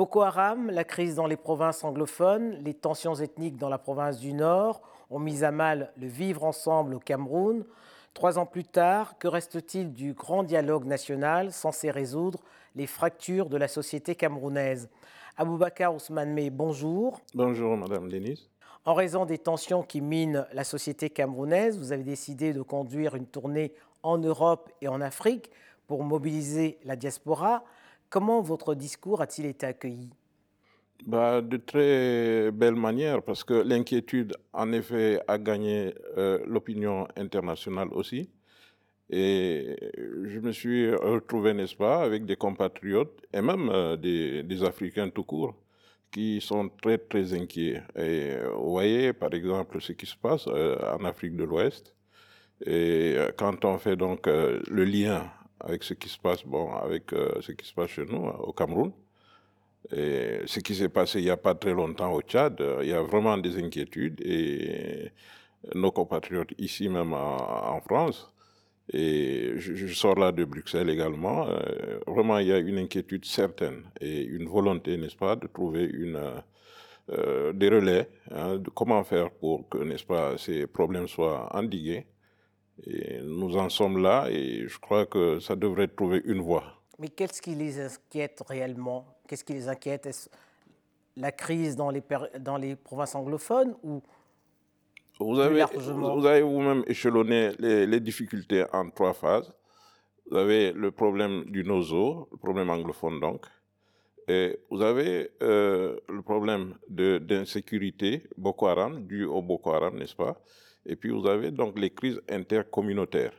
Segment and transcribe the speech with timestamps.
[0.00, 4.32] Boko Haram, la crise dans les provinces anglophones, les tensions ethniques dans la province du
[4.32, 4.80] Nord
[5.10, 7.66] ont mis à mal le vivre ensemble au Cameroun.
[8.14, 12.40] Trois ans plus tard, que reste-t-il du grand dialogue national censé résoudre
[12.76, 14.88] les fractures de la société camerounaise?
[15.36, 17.20] Aboubakar Ousmane May, bonjour.
[17.34, 18.48] Bonjour, Madame Denise.
[18.86, 23.26] En raison des tensions qui minent la société camerounaise, vous avez décidé de conduire une
[23.26, 25.50] tournée en Europe et en Afrique
[25.86, 27.64] pour mobiliser la diaspora.
[28.10, 30.10] Comment votre discours a-t-il été accueilli?
[31.06, 37.88] Bah, De très belle manière, parce que l'inquiétude, en effet, a gagné euh, l'opinion internationale
[37.92, 38.28] aussi.
[39.08, 39.76] Et
[40.24, 45.24] je me suis retrouvé, n'est-ce pas, avec des compatriotes et même euh, des, Africains tout
[45.24, 45.54] court
[46.10, 47.80] qui sont très, très inquiets.
[47.96, 51.94] Et vous voyez, par exemple, ce qui se passe euh, en Afrique de l'Ouest.
[52.66, 57.40] Et quand on fait donc le lien avec ce qui se passe, bon, avec euh,
[57.40, 58.92] ce qui se passe chez nous, au Cameroun.
[59.92, 62.90] Et ce qui s'est passé il n'y a pas très longtemps au Tchad, euh, il
[62.90, 65.10] y a vraiment des inquiétudes et
[65.74, 68.30] nos compatriotes ici même en, France,
[68.92, 73.84] et je, sors là de Bruxelles également, euh, vraiment il y a une inquiétude certaine
[74.00, 76.18] et une volonté, n'est-ce pas, de trouver une,
[77.54, 82.06] des relais, hein, de comment faire pour que, n'est-ce pas, ces problèmes soient endigués
[82.86, 86.64] et nous en sommes là et je crois que ça devrait trouver une voie.
[86.98, 89.06] Mais qu'est-ce qui les inquiète réellement?
[89.26, 90.06] Qu'est-ce qui les inquiète?
[90.06, 90.28] Est-ce
[91.16, 92.02] la crise dans les,
[92.38, 94.02] dans les provinces anglophones ou
[95.18, 99.52] vous avez, vous avez vous-même échelonné les, les, difficultés en trois phases.
[100.30, 103.44] Vous avez le problème du nozo, le problème anglophone donc.
[104.28, 110.40] Et vous avez euh, le problème d'insécurité Boko Haram, dû au Boko Haram, n'est-ce pas?
[110.86, 113.34] Et puis vous avez donc les crises intercommunautaires.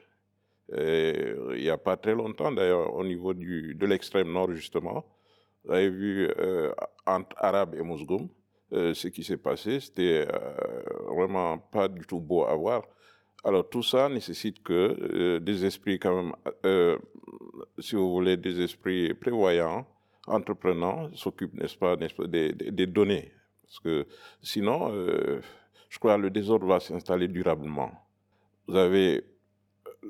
[0.69, 5.05] il n'y a pas très longtemps, d'ailleurs, au niveau du, de l'extrême nord, justement,
[5.63, 6.71] vous avez vu euh,
[7.05, 8.29] entre Arabes et Mousgoum,
[8.73, 12.83] euh, ce qui s'est passé, c'était euh, vraiment pas du tout beau à voir.
[13.43, 16.99] Alors tout ça nécessite que des esprits quand même,
[17.79, 19.87] si vous voulez, des esprits prévoyants,
[20.27, 23.31] entreprenants, s'occupent, n'est-ce pas, des, des, données.
[23.63, 24.05] Parce que
[24.43, 24.91] sinon,
[25.91, 27.91] je crois que le désordre va s'installer durablement.
[28.65, 29.25] Vous avez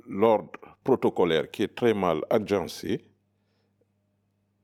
[0.07, 3.03] l'ordre protocolaire qui est très mal agencé.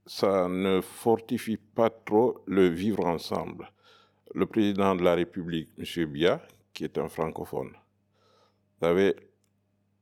[0.05, 3.71] Ça ne fortifie pas trop le vivre ensemble.
[4.35, 6.05] Le président de la République, M.
[6.05, 6.39] Bia,
[6.71, 7.71] qui est un francophone.
[8.79, 9.15] Vous avez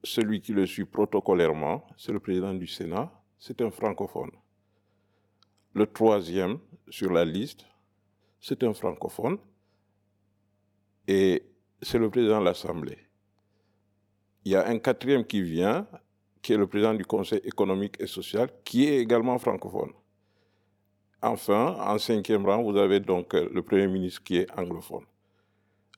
[0.04, 3.10] celui qui le suit protocolairement, c'est le président du Sénat,
[3.40, 4.32] c'est un francophone.
[5.74, 6.60] Le troisième
[6.90, 7.66] sur la liste,
[8.42, 9.38] c'est un francophone,
[11.08, 11.44] et
[11.82, 12.98] c'est le président de l'Assemblée.
[14.44, 15.88] Il y a un quatrième qui vient,
[16.42, 19.92] qui est le président du Conseil économique et social, qui est également francophone.
[21.22, 25.06] Enfin, en cinquième rang, vous avez donc le Premier ministre qui est anglophone.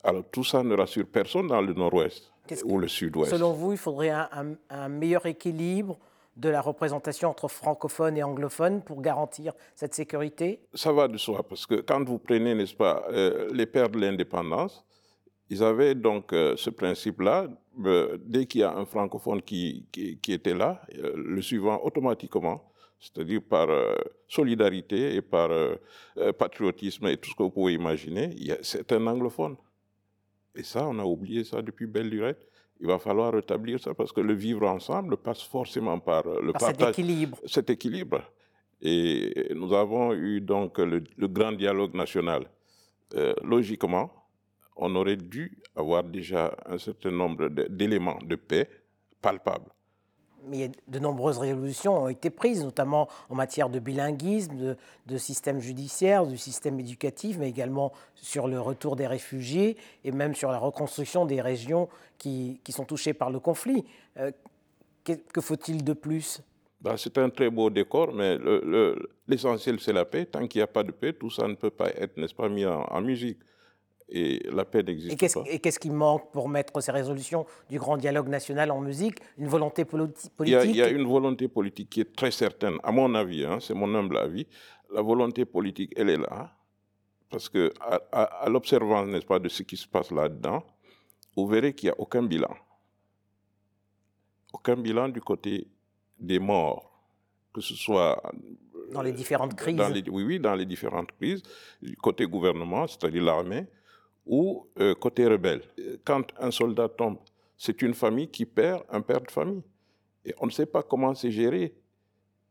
[0.03, 2.31] Alors tout ça ne rassure personne dans le nord-ouest
[2.63, 3.31] ou le sud-ouest.
[3.31, 5.97] Selon vous, il faudrait un, un, meilleur équilibre
[6.37, 10.61] de la représentation entre francophones et anglophones pour garantir cette sécurité?
[10.73, 13.99] Ça va de soi, parce que quand vous prenez, n'est-ce pas, euh, les pères de
[13.99, 14.85] l'indépendance,
[15.49, 17.47] ils avaient donc euh, ce principe-là.
[17.85, 22.71] Euh, dès qu'il y a un francophone qui, qui, était là, euh, le suivant automatiquement,
[22.99, 23.67] c'est-à-dire par
[24.27, 25.51] solidarité et par
[26.39, 29.55] patriotisme et tout ce que vous pouvez imaginer, c'est un anglophone.
[30.55, 32.49] Et ça, on a oublié ça depuis belle lurette.
[32.79, 36.61] Il va falloir rétablir ça parce que le vivre ensemble passe forcément par le par
[36.61, 36.95] partage.
[36.95, 37.37] Cet équilibre.
[37.45, 38.23] Cet équilibre.
[38.81, 42.49] Et nous avons eu donc le, le grand dialogue national.
[43.43, 44.09] logiquement,
[44.77, 48.69] on aurait dû avoir déjà un certain nombre d'éléments de paix
[49.21, 49.71] palpables.
[50.49, 56.25] Mais de nombreuses résolutions ont été prises, notamment en matière de bilinguisme, de, système judiciaire,
[56.25, 59.75] du système éducatif, mais également sur le retour des réfugiés
[60.05, 63.83] et même sur la reconstruction des régions qui, sont touchées par le conflit.
[64.17, 64.31] Euh,
[65.03, 66.41] que, faut-il de plus?
[66.79, 68.37] Bah, c'est un très beau décor, mais
[69.27, 70.25] l'essentiel, c'est la paix.
[70.25, 72.47] Tant qu'il n'y a pas de paix, tout ça ne peut pas être, n'est-ce pas,
[72.47, 73.39] mis en musique
[74.09, 75.43] et la paix n'existe pas.
[75.47, 79.19] Et qu'est-ce qui manque pour mettre ces résolutions du grand dialogue national en musique?
[79.37, 83.13] Une volonté politique il y, a, une volonté politique qui est très certaine, à mon
[83.15, 84.47] avis, hein, c'est mon humble avis.
[84.93, 86.55] La volonté politique, elle est là,
[87.29, 90.63] parce que à, l'observance, n'est-ce pas, de ce qui se passe là-dedans,
[91.35, 92.55] vous verrez qu'il n'y a aucun bilan.
[94.53, 95.67] Aucun bilan du côté
[96.17, 96.89] des morts,
[97.53, 98.21] que ce soit
[98.91, 99.77] dans les différentes crises.
[100.09, 101.43] oui, oui, dans les différentes crises,
[101.81, 103.65] du côté gouvernement, c'est-à-dire l'armée,
[104.27, 105.61] ou euh, côté rebelle.
[106.05, 107.17] Quand un soldat tombe,
[107.57, 109.63] c'est une famille qui perd un père de famille.
[110.25, 111.73] Et on ne sait pas comment c'est géré.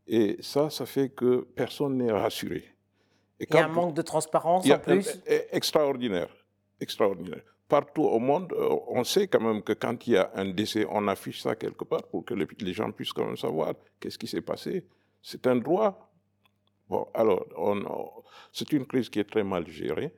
[0.07, 2.65] Et ça, ça fait que personne n'est rassuré.
[3.39, 5.21] Et il y a un manque de transparence en plus
[5.51, 6.35] Extraordinaire,
[6.81, 7.43] extraordinaire.
[7.69, 10.87] Partout au monde, euh, on sait quand même que quand il y a un décès,
[10.89, 14.29] on affiche ça quelque part pour que les gens puissent quand même savoir qu'est-ce qui
[14.29, 14.85] s'est passé.
[15.21, 16.09] C'est un droit.
[16.89, 17.45] Bon, alors,
[18.53, 20.15] c'est une crise qui est très mal gérée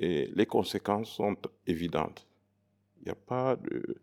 [0.00, 1.36] et les conséquences sont
[1.66, 2.26] évidentes.
[3.00, 3.96] Il n'y a pas de.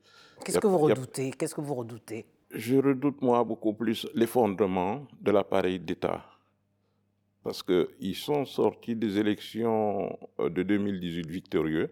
[0.46, 1.32] Qu'est-ce que vous redoutez?
[1.32, 2.26] Qu'est-ce que vous redoutez?
[2.52, 6.24] Je redoute, moi, beaucoup plus l'effondrement de l'appareil d'État.
[7.44, 11.90] Parce qu'ils sont sortis des élections euh, de 2018 victorieux,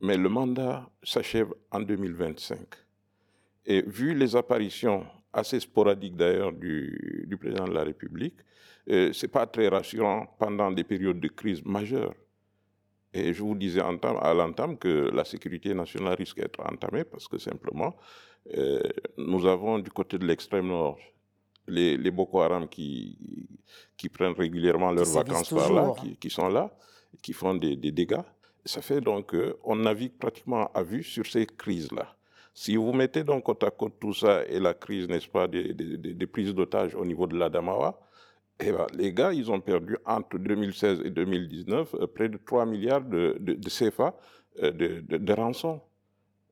[0.00, 2.58] mais le mandat s'achève en 2025.
[3.66, 8.36] Et vu les apparitions assez sporadiques d'ailleurs du, président de la République,
[8.90, 12.14] euh, ce n'est pas très rassurant pendant des périodes de crise majeure.
[13.26, 17.38] Et je vous disais à l'entame que la sécurité nationale risque d'être entamée parce que
[17.38, 17.96] simplement,
[18.56, 18.80] euh,
[19.16, 20.98] nous avons du côté de l'extrême nord
[21.68, 23.18] les, les, Boko Haram qui,
[23.96, 26.70] qui prennent régulièrement leurs vacances par là, qui, qui, sont là,
[27.22, 28.24] qui font des, des dégâts.
[28.64, 32.14] Ça fait donc qu'on navigue pratiquement à vue sur ces crises-là.
[32.54, 35.74] Si vous mettez donc côte à côte tout ça et la crise, n'est-ce pas, des,
[35.74, 38.00] des, des prises d'otages au niveau de l'Adamawa,
[38.60, 42.66] eh ben, les gars, ils ont perdu entre 2016 et 2019 euh, près de 3
[42.66, 43.38] milliards de,
[43.68, 44.16] CFA
[44.62, 45.80] euh, de, de, rançon.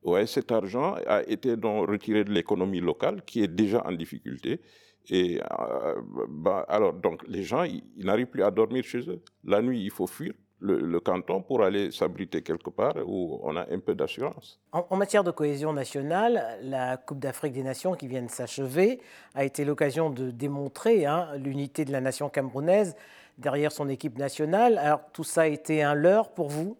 [0.03, 4.61] Ouais, cet argent a été retiré de l'économie locale qui est déjà en difficulté.
[5.09, 5.95] Et euh,
[6.29, 9.21] bah, alors, donc, les gens, ils n'arrivent plus à dormir chez eux.
[9.43, 13.71] La nuit, il faut fuir le, canton pour aller s'abriter quelque part où on a
[13.71, 14.59] un peu d'assurance.
[14.71, 18.99] En, matière de cohésion nationale, la Coupe d'Afrique des Nations qui vient de s'achever
[19.35, 22.95] a été l'occasion de démontrer hein, l'unité de la nation camerounaise
[23.37, 24.77] derrière son équipe nationale.
[24.77, 26.77] Alors tout ça a été un leurre pour vous?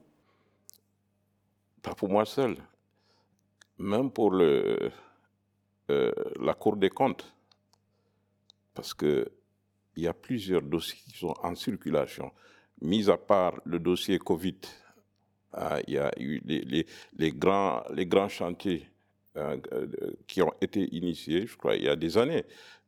[1.83, 2.57] Pas pour moi seul,
[3.77, 4.91] même pour le,
[5.91, 7.33] euh, la Cour des comptes,
[8.73, 9.29] parce qu'il
[9.95, 12.31] y a plusieurs dossiers qui sont en circulation
[12.81, 14.57] mis à part le dossier Covid,
[15.57, 18.87] euh, il y a eu les, grands, chantiers
[19.35, 19.87] euh, euh,
[20.27, 22.45] qui ont été initiés, je crois, il y a des années.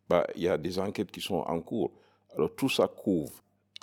[0.08, 1.92] Bah, il y a des enquêtes qui sont en cours.
[2.36, 3.34] Alors tout ça couvre.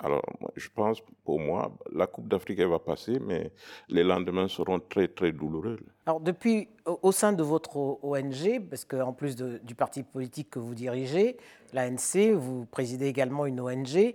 [0.03, 0.21] Alors
[0.55, 3.51] je pense, pour moi, la Coupe d'Afrique, va passer, mais
[3.89, 5.79] les lendemains seront très, très douloureux.
[6.05, 10.75] Alors depuis, au sein de votre ONG, parce qu'en plus du parti politique que vous
[10.75, 11.37] dirigez,
[11.73, 14.13] l'ANC, vous présidez également une ONG,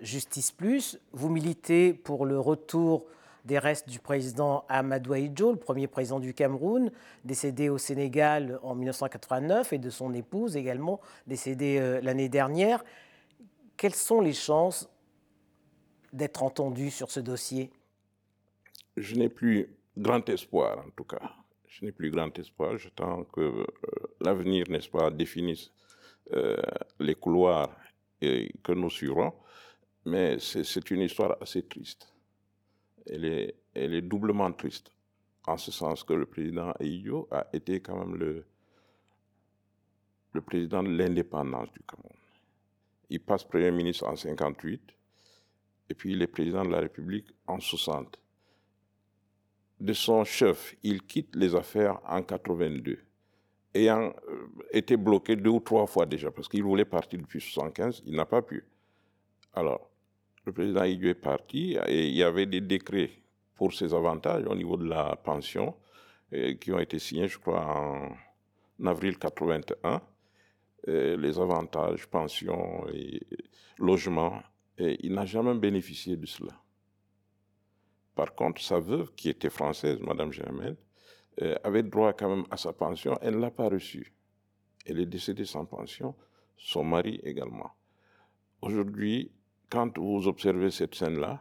[0.00, 0.98] Justice Plus.
[1.12, 3.06] Vous militez pour le retour
[3.44, 6.90] des restes du président Amadou Ahidjo, le premier président du Cameroun,
[7.24, 12.84] décédé au Sénégal en 1989, et de son épouse également, décédée euh, l'année dernière.
[13.76, 14.88] Quelles sont les chances
[16.12, 17.70] d'être entendu sur ce dossier?
[18.96, 19.68] Je n'ai plus
[19.98, 21.32] grand espoir, en tout cas.
[21.68, 22.78] Je n'ai plus grand espoir.
[22.78, 23.66] J'attends que euh,
[24.20, 25.70] l'avenir, n'est-ce pas, définisse
[27.00, 27.68] les couloirs
[28.62, 29.32] que nous suivrons.
[30.06, 32.12] Mais c'est une histoire assez triste.
[33.06, 33.24] Elle
[33.74, 34.90] est, doublement triste,
[35.46, 38.44] en ce sens que le président Aïyo a été quand même le,
[40.32, 42.12] le président de l'indépendance du Cameroun.
[43.10, 44.80] Il passe Premier ministre en 58,
[45.90, 48.18] et puis il est président de la République en 60.
[49.80, 53.00] De son chef, il quitte les affaires en 82,
[53.74, 58.02] ayant euh, été bloqué deux ou trois fois déjà, parce qu'il voulait partir depuis 75,
[58.06, 58.64] il n'a pas pu.
[59.52, 59.90] Alors,
[60.46, 63.10] le président Idiou est parti et il y avait des décrets
[63.54, 65.74] pour ses avantages au niveau de la pension
[66.32, 67.64] euh, qui ont été signés, je crois,
[68.78, 70.02] en avril 81.
[70.86, 73.22] Euh, les avantages, pension et
[73.78, 74.42] logement,
[74.76, 76.52] et il n'a jamais bénéficié de cela.
[78.14, 80.76] Par contre, sa veuve, qui était française, Madame Germaine,
[81.62, 84.12] avait droit quand même à sa pension, elle ne l'a pas reçue.
[84.86, 86.14] Elle est décédée sans pension,
[86.56, 87.72] son mari également.
[88.62, 89.30] Aujourd'hui,
[89.70, 91.40] quand vous observez cette scène-là,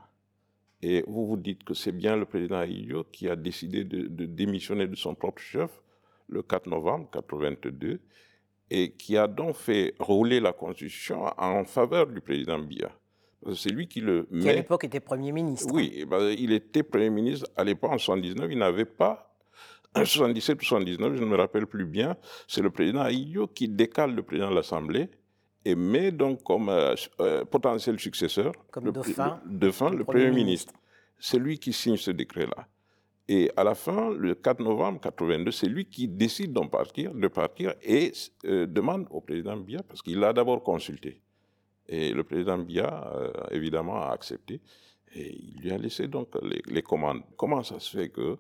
[0.84, 4.86] et vous vous dites que c'est bien le président Aïyo qui a décidé de, démissionner
[4.86, 5.72] de son propre chef
[6.28, 8.02] le 4 novembre 82
[8.70, 12.92] et qui a donc fait rouler la Constitution en faveur du président Biya.
[13.54, 14.42] C'est lui qui le met...
[14.42, 15.74] Qui à l'époque était Premier ministre.
[15.74, 19.33] Oui, ben, il était Premier ministre à l'époque en 79, il n'avait pas
[19.96, 24.16] 77 ou 79, je ne me rappelle plus bien, c'est le président Aïyo qui décale
[24.16, 25.10] le président de l'Assemblée
[25.66, 29.40] et met donc comme euh, euh, potentiel successeur comme le, dauphin,
[29.92, 30.74] le, le, Premier ministre.
[31.20, 32.68] C'est lui qui signe ce décret-là.
[33.30, 37.28] Et à la fin, le 4 novembre 82, c'est lui qui décide d'en partir, de
[37.30, 38.12] partir et
[38.46, 41.22] euh, demande au président Biya, parce qu'il l'a d'abord consulté.
[41.88, 43.12] Et le président Biya,
[43.52, 44.62] évidemment, a accepté.
[45.16, 47.22] Et il lui a laissé donc les, commandes.
[47.38, 48.38] Comment ça se fait que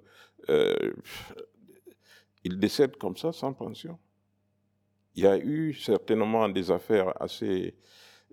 [2.43, 3.97] il décède comme ça sans pension?
[5.15, 7.75] Il y a eu certainement des affaires assez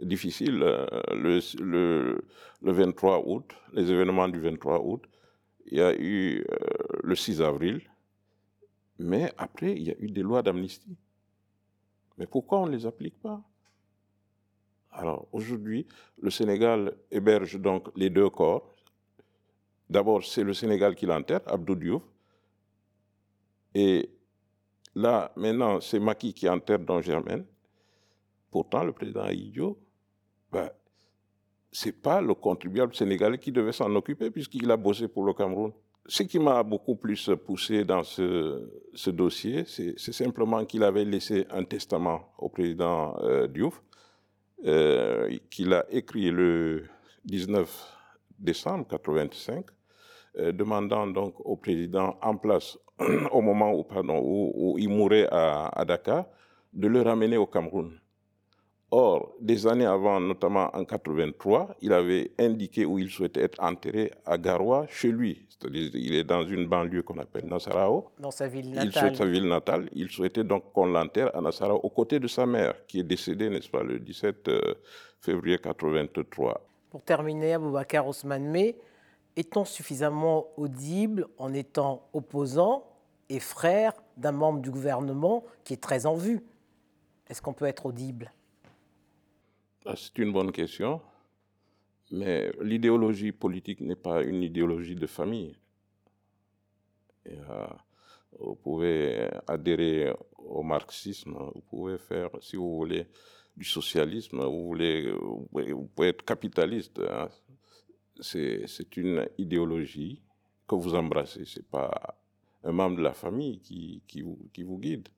[0.00, 0.58] difficile.
[0.58, 2.24] Le, le,
[2.62, 5.04] le, 23 août, les événements du 23 août,
[5.66, 6.44] il y a eu
[7.02, 7.82] le 6 avril,
[8.98, 10.96] mais après, il y a eu des lois d'amnistie.
[12.18, 13.42] Mais pourquoi on ne les applique pas?
[14.92, 15.86] Alors aujourd'hui,
[16.20, 18.74] le Sénégal héberge donc les deux corps.
[19.88, 22.02] D'abord, c'est le Sénégal qui l'enterre, Abdou Diouf.
[23.74, 24.10] Et
[24.94, 27.42] là, maintenant, c'est Maki qui enterre Don Germain.
[28.50, 29.78] Pourtant, le président Aïdjo,
[30.50, 30.70] ben,
[31.72, 35.32] ce n'est pas le contribuable sénégalais qui devait s'en occuper puisqu'il a bossé pour le
[35.32, 35.72] Cameroun.
[36.06, 41.62] Ce qui m'a beaucoup plus poussé dans ce, dossier, c'est simplement qu'il avait laissé un
[41.62, 43.80] testament au président euh, Diouf,
[44.66, 46.84] euh, qu'il a écrit le
[47.24, 47.68] 19
[48.38, 49.64] décembre 1985,
[50.38, 52.78] euh, demandant donc au président en place,
[53.32, 56.26] au moment où, il mourait à Dakar,
[56.72, 57.98] de le ramener au Cameroun.
[58.92, 64.10] Or, des années avant, notamment en 83, il avait indiqué où il souhaitait être enterré
[64.26, 65.46] à Garoua, chez lui.
[65.48, 68.08] C'est-à-dire, il est dans une banlieue qu'on appelle Nassarao.
[68.18, 68.86] Dans sa ville natale.
[68.86, 69.88] Il souhaite sa ville natale.
[69.92, 73.48] Il souhaitait donc qu'on l'enterre à Nassarao, aux côtés de sa mère, qui est décédée,
[73.48, 74.74] n'est-ce pas, le 17 euh,
[75.20, 76.60] février 83.
[76.90, 78.72] Pour terminer, Aboubacar Ousmane
[79.36, 82.84] est-on suffisamment audible en étant opposant
[83.28, 86.44] et frère d'un membre du gouvernement qui est très en vue?
[87.28, 88.32] Est-ce qu'on peut être audible?
[89.96, 91.00] C'est une bonne question,
[92.10, 95.56] mais l'idéologie politique n'est pas une idéologie de famille.
[97.26, 97.66] Euh,
[98.38, 103.06] vous pouvez adhérer au marxisme, vous pouvez faire, si vous voulez,
[103.56, 107.00] du socialisme, vous, voulez, vous pouvez être capitaliste.
[107.00, 107.28] Hein.
[108.20, 110.22] C'est une idéologie
[110.68, 112.18] que vous embrassez, ce n'est pas
[112.62, 115.08] un membre de la famille qui vous guide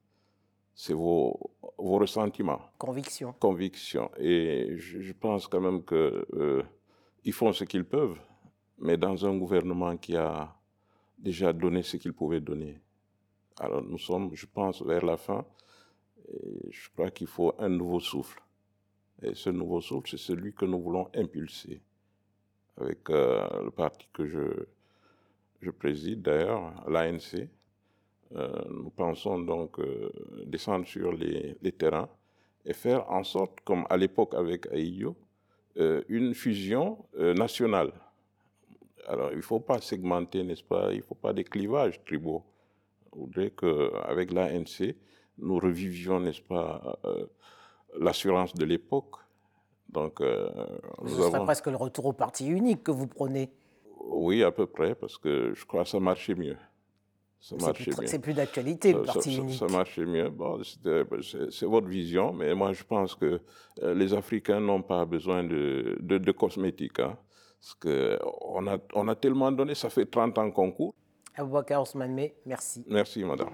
[0.75, 1.39] c'est vos,
[1.79, 2.61] vos, ressentiments.
[2.79, 3.35] Convictions.
[3.39, 4.11] Convictions.
[4.19, 6.63] Et je, pense quand même qu'ils euh,
[7.33, 8.19] font ce qu'ils peuvent,
[8.79, 10.55] mais dans un gouvernement qui a
[11.19, 12.81] déjà donné ce qu'il pouvait donner.
[13.61, 15.45] Alors nous sommes, je pense, vers la fin.
[16.29, 18.43] Et je crois qu'il faut un nouveau souffle.
[19.23, 21.83] Et ce nouveau souffle, c'est celui que nous voulons impulser
[22.77, 24.67] avec euh, le parti que je,
[25.61, 27.49] je préside d'ailleurs, l'ANC,
[28.71, 30.11] nous pensons donc euh,
[30.47, 32.09] descendre sur les, terrains
[32.65, 35.17] et faire en sorte, comme à l'époque avec Aïyo,
[35.79, 37.93] euh, une fusion nationale.
[39.07, 40.93] Alors, il ne faut pas segmenter, n'est-ce pas?
[40.93, 42.45] Il ne faut pas des clivages tribaux.
[43.13, 44.95] Je voudrais qu'avec l'ANC,
[45.39, 46.99] nous revivions, n'est-ce pas,
[47.99, 49.17] l'assurance de l'époque.
[49.89, 53.51] Donc, Ce serait presque le retour au parti unique que vous prenez.
[54.05, 56.57] Oui, à peu près, parce que je crois que ça marchait mieux.
[57.43, 59.59] C'est plus d'actualité, le parti unique.
[59.59, 60.29] Ça, marchait mieux.
[60.29, 63.41] Bon, c'est votre vision, mais moi, je pense que
[63.83, 67.01] euh, les Africains n'ont pas besoin de, de, cosmétiques.
[67.01, 67.19] Hein,
[67.61, 70.95] parce qu'on a, on a tellement donné, ça fait 30 ans qu'on court.
[71.35, 72.85] Aboubakar Ousmane merci.
[72.89, 73.51] Merci, madame.